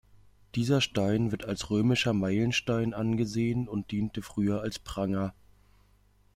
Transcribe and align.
Dieser 0.55 0.81
Stein 0.81 1.31
wird 1.31 1.45
als 1.45 1.69
römischer 1.69 2.11
Meilenstein 2.13 2.95
angesehen 2.95 3.67
und 3.69 3.91
diente 3.91 4.23
früher 4.23 4.61
als 4.63 4.79
Pranger. 4.79 5.35